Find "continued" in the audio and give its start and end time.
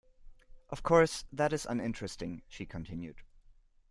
2.65-3.21